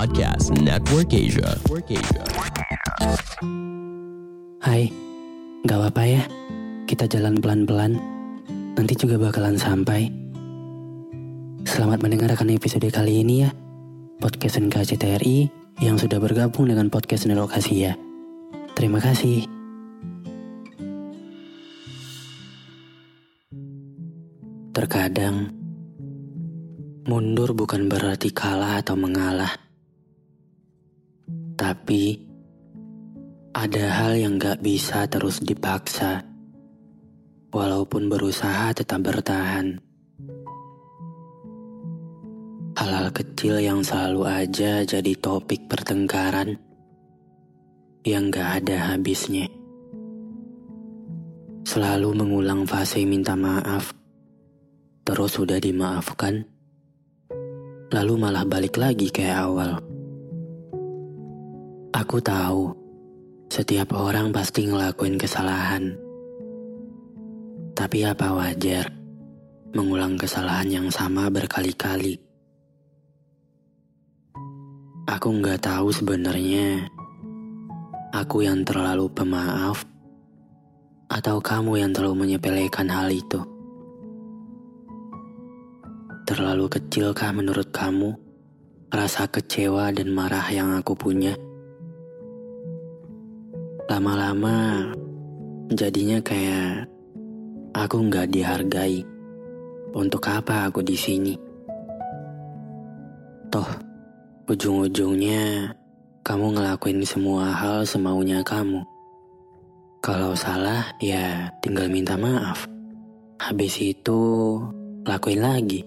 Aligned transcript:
Podcast 0.00 0.56
Network 0.64 1.12
Asia. 1.12 1.60
Asia. 1.68 2.24
Hai, 4.64 4.88
gak 5.68 5.76
apa-apa 5.76 6.02
ya. 6.08 6.24
Kita 6.88 7.04
jalan 7.04 7.36
pelan-pelan. 7.36 8.00
Nanti 8.80 8.96
juga 8.96 9.20
bakalan 9.20 9.60
sampai. 9.60 10.08
Selamat 11.68 12.00
mendengarkan 12.00 12.48
episode 12.48 12.88
kali 12.88 13.20
ini 13.20 13.44
ya. 13.44 13.52
Podcast 14.16 14.56
NKCTRI 14.64 15.52
yang 15.84 16.00
sudah 16.00 16.16
bergabung 16.16 16.72
dengan 16.72 16.88
podcast 16.88 17.28
Nelokasi 17.28 17.84
ya. 17.84 17.92
Terima 18.72 19.04
kasih. 19.04 19.44
Terkadang, 24.72 25.52
mundur 27.04 27.52
bukan 27.52 27.92
berarti 27.92 28.32
kalah 28.32 28.80
atau 28.80 28.96
mengalah. 28.96 29.68
Tapi, 31.60 32.16
ada 33.52 33.84
hal 34.00 34.16
yang 34.16 34.40
gak 34.40 34.64
bisa 34.64 35.04
terus 35.12 35.44
dipaksa, 35.44 36.24
walaupun 37.52 38.08
berusaha 38.08 38.72
tetap 38.72 39.04
bertahan. 39.04 39.76
Hal-hal 42.80 43.12
kecil 43.12 43.60
yang 43.60 43.84
selalu 43.84 44.24
aja 44.24 44.88
jadi 44.88 45.12
topik 45.20 45.68
pertengkaran 45.68 46.56
yang 48.08 48.32
gak 48.32 48.64
ada 48.64 48.96
habisnya. 48.96 49.52
Selalu 51.68 52.24
mengulang 52.24 52.64
fase 52.64 53.04
minta 53.04 53.36
maaf, 53.36 53.92
terus 55.04 55.36
sudah 55.36 55.60
dimaafkan, 55.60 56.40
lalu 57.92 58.14
malah 58.16 58.48
balik 58.48 58.80
lagi 58.80 59.12
kayak 59.12 59.44
awal. 59.44 59.89
Aku 62.00 62.16
tahu 62.16 62.72
setiap 63.52 63.92
orang 63.92 64.32
pasti 64.32 64.64
ngelakuin 64.64 65.20
kesalahan. 65.20 66.00
Tapi 67.76 68.08
apa 68.08 68.32
wajar 68.40 68.88
mengulang 69.76 70.16
kesalahan 70.16 70.64
yang 70.72 70.88
sama 70.88 71.28
berkali-kali? 71.28 72.16
Aku 75.12 75.28
nggak 75.28 75.60
tahu 75.60 75.92
sebenarnya 75.92 76.88
aku 78.16 78.48
yang 78.48 78.64
terlalu 78.64 79.04
pemaaf 79.12 79.84
atau 81.12 81.36
kamu 81.36 81.84
yang 81.84 81.92
terlalu 81.92 82.24
menyepelekan 82.24 82.88
hal 82.88 83.12
itu. 83.12 83.44
Terlalu 86.24 86.64
kecilkah 86.64 87.36
menurut 87.36 87.68
kamu 87.68 88.16
rasa 88.88 89.28
kecewa 89.28 89.92
dan 89.92 90.08
marah 90.16 90.48
yang 90.48 90.80
aku 90.80 90.96
punya? 90.96 91.49
Lama-lama 93.90 94.86
jadinya 95.74 96.22
kayak 96.22 96.86
aku 97.74 98.06
nggak 98.06 98.30
dihargai. 98.30 99.02
Untuk 99.90 100.22
apa 100.30 100.70
aku 100.70 100.78
di 100.78 100.94
sini? 100.94 101.34
Toh, 103.50 103.66
ujung-ujungnya 104.46 105.74
kamu 106.22 106.54
ngelakuin 106.54 107.02
semua 107.02 107.50
hal 107.50 107.82
semaunya 107.82 108.46
kamu. 108.46 108.86
Kalau 109.98 110.38
salah, 110.38 110.94
ya 111.02 111.50
tinggal 111.58 111.90
minta 111.90 112.14
maaf. 112.14 112.70
Habis 113.42 113.74
itu, 113.82 114.22
lakuin 115.02 115.42
lagi. 115.42 115.82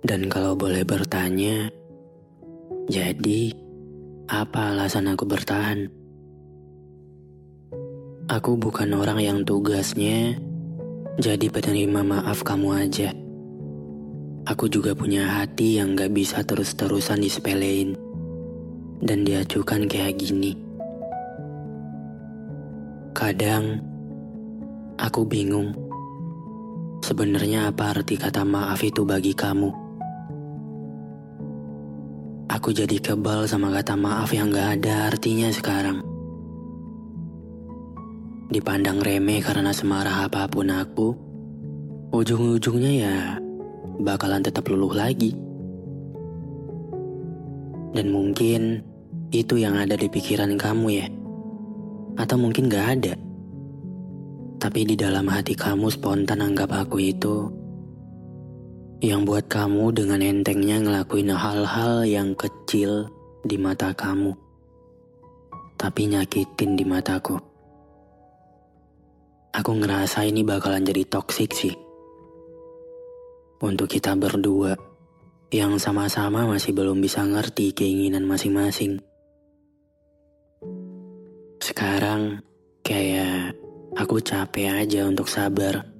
Dan 0.00 0.32
kalau 0.32 0.56
boleh 0.56 0.80
bertanya, 0.88 1.68
jadi 2.88 3.52
apa 4.24 4.72
alasan 4.72 5.12
aku 5.12 5.28
bertahan? 5.28 5.92
Aku 8.24 8.56
bukan 8.56 8.96
orang 8.96 9.20
yang 9.20 9.38
tugasnya 9.44 10.40
jadi 11.20 11.52
penerima 11.52 12.00
maaf 12.00 12.40
kamu 12.40 12.88
aja. 12.88 13.12
Aku 14.48 14.72
juga 14.72 14.96
punya 14.96 15.28
hati 15.28 15.76
yang 15.76 15.92
gak 15.92 16.16
bisa 16.16 16.40
terus-terusan 16.40 17.20
disepelein 17.20 18.00
dan 19.04 19.28
diacukan 19.28 19.84
kayak 19.84 20.16
gini. 20.16 20.56
Kadang 23.12 23.84
aku 24.96 25.28
bingung. 25.28 25.76
Sebenarnya 27.04 27.68
apa 27.68 27.92
arti 27.92 28.16
kata 28.16 28.40
maaf 28.48 28.80
itu 28.80 29.04
bagi 29.04 29.36
kamu? 29.36 29.83
Aku 32.64 32.72
jadi 32.72 32.96
kebal 32.96 33.44
sama 33.44 33.68
kata 33.68 33.92
maaf 33.92 34.32
yang 34.32 34.48
gak 34.48 34.80
ada 34.80 35.12
artinya 35.12 35.52
sekarang. 35.52 36.00
Dipandang 38.48 39.04
remeh 39.04 39.44
karena 39.44 39.68
semarah 39.68 40.24
apa 40.24 40.48
pun 40.48 40.72
aku, 40.72 41.12
ujung-ujungnya 42.08 42.92
ya 43.04 43.16
bakalan 44.00 44.40
tetap 44.40 44.64
luluh 44.72 44.96
lagi. 44.96 45.36
Dan 47.92 48.08
mungkin 48.08 48.80
itu 49.28 49.60
yang 49.60 49.76
ada 49.76 50.00
di 50.00 50.08
pikiran 50.08 50.56
kamu 50.56 50.86
ya. 50.88 51.12
Atau 52.16 52.40
mungkin 52.40 52.72
gak 52.72 52.86
ada. 52.96 53.12
Tapi 54.56 54.88
di 54.88 54.96
dalam 54.96 55.28
hati 55.28 55.52
kamu 55.52 55.92
spontan 55.92 56.40
anggap 56.40 56.72
aku 56.72 56.96
itu 56.96 57.44
yang 59.04 59.28
buat 59.28 59.52
kamu 59.52 59.92
dengan 59.92 60.24
entengnya 60.24 60.80
ngelakuin 60.80 61.28
hal-hal 61.36 62.08
yang 62.08 62.32
kecil 62.32 63.12
di 63.44 63.60
mata 63.60 63.92
kamu, 63.92 64.32
tapi 65.76 66.08
nyakitin 66.08 66.72
di 66.72 66.88
mataku. 66.88 67.36
Aku 69.52 69.70
ngerasa 69.76 70.24
ini 70.24 70.40
bakalan 70.40 70.88
jadi 70.88 71.04
toksik 71.04 71.52
sih. 71.52 71.76
Untuk 73.60 73.92
kita 73.92 74.16
berdua 74.16 74.72
yang 75.52 75.76
sama-sama 75.76 76.48
masih 76.48 76.72
belum 76.72 76.98
bisa 77.04 77.22
ngerti 77.28 77.76
keinginan 77.76 78.24
masing-masing. 78.24 79.04
Sekarang 81.60 82.40
kayak 82.80 83.52
aku 83.94 84.18
capek 84.24 84.80
aja 84.80 85.06
untuk 85.06 85.28
sabar 85.28 85.93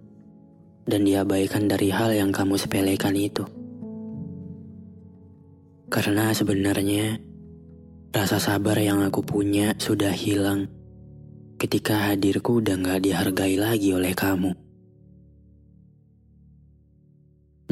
dan 0.85 1.09
diabaikan 1.09 1.65
dari 1.69 1.89
hal 1.89 2.13
yang 2.13 2.31
kamu 2.31 2.61
sepelekan 2.61 3.17
itu. 3.17 3.45
Karena 5.89 6.33
sebenarnya 6.33 7.21
rasa 8.13 8.39
sabar 8.39 8.77
yang 8.79 9.01
aku 9.05 9.25
punya 9.25 9.75
sudah 9.81 10.13
hilang 10.13 10.69
ketika 11.57 12.11
hadirku 12.11 12.61
udah 12.61 12.77
gak 12.79 13.01
dihargai 13.05 13.57
lagi 13.57 13.95
oleh 13.95 14.13
kamu. 14.13 14.53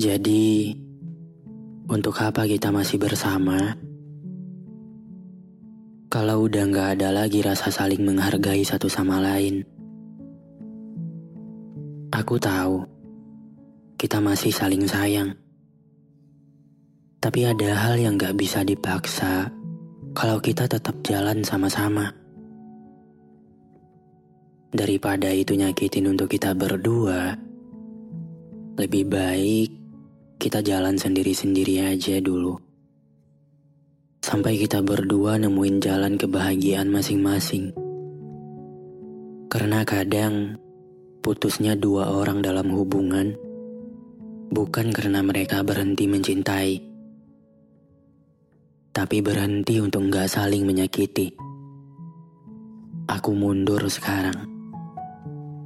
Jadi, 0.01 0.73
untuk 1.87 2.17
apa 2.25 2.49
kita 2.49 2.73
masih 2.73 2.97
bersama? 2.97 3.77
Kalau 6.09 6.49
udah 6.49 6.65
gak 6.73 6.89
ada 6.99 7.09
lagi 7.13 7.45
rasa 7.45 7.69
saling 7.69 8.01
menghargai 8.01 8.65
satu 8.65 8.89
sama 8.89 9.21
lain. 9.21 9.65
Aku 12.13 12.37
tahu 12.37 12.92
kita 14.03 14.19
masih 14.19 14.51
saling 14.51 14.83
sayang. 14.83 15.31
Tapi 17.23 17.47
ada 17.47 17.71
hal 17.87 18.03
yang 18.03 18.19
gak 18.19 18.35
bisa 18.35 18.67
dipaksa 18.67 19.47
kalau 20.11 20.43
kita 20.43 20.67
tetap 20.67 20.99
jalan 21.07 21.47
sama-sama. 21.47 22.11
Daripada 24.75 25.31
itu 25.31 25.55
nyakitin 25.55 26.11
untuk 26.11 26.35
kita 26.35 26.51
berdua, 26.51 27.39
lebih 28.75 29.07
baik 29.07 29.71
kita 30.43 30.67
jalan 30.67 30.99
sendiri-sendiri 30.99 31.95
aja 31.95 32.19
dulu. 32.19 32.59
Sampai 34.19 34.59
kita 34.59 34.83
berdua 34.83 35.39
nemuin 35.39 35.79
jalan 35.79 36.19
kebahagiaan 36.19 36.91
masing-masing. 36.91 37.71
Karena 39.47 39.87
kadang 39.87 40.59
putusnya 41.23 41.79
dua 41.79 42.11
orang 42.11 42.43
dalam 42.43 42.67
hubungan 42.75 43.52
bukan 44.53 44.93
karena 44.93 45.25
mereka 45.25 45.65
berhenti 45.65 46.05
mencintai, 46.05 46.73
tapi 48.93 49.25
berhenti 49.25 49.81
untuk 49.81 50.05
nggak 50.13 50.29
saling 50.29 50.69
menyakiti. 50.69 51.33
Aku 53.09 53.33
mundur 53.33 53.81
sekarang. 53.89 54.53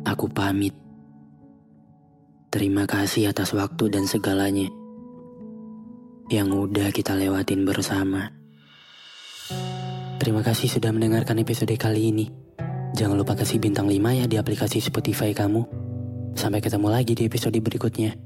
Aku 0.06 0.30
pamit. 0.30 0.72
Terima 2.54 2.86
kasih 2.86 3.34
atas 3.34 3.52
waktu 3.58 3.90
dan 3.90 4.06
segalanya 4.06 4.70
yang 6.30 6.54
udah 6.54 6.94
kita 6.94 7.18
lewatin 7.18 7.66
bersama. 7.66 8.30
Terima 10.22 10.46
kasih 10.46 10.70
sudah 10.70 10.94
mendengarkan 10.94 11.42
episode 11.42 11.74
kali 11.74 12.14
ini. 12.14 12.26
Jangan 12.96 13.18
lupa 13.18 13.36
kasih 13.36 13.60
bintang 13.60 13.90
5 13.90 13.98
ya 14.14 14.24
di 14.30 14.38
aplikasi 14.38 14.78
Spotify 14.80 15.34
kamu. 15.36 15.66
Sampai 16.38 16.64
ketemu 16.64 16.88
lagi 16.88 17.12
di 17.12 17.28
episode 17.28 17.58
berikutnya. 17.60 18.25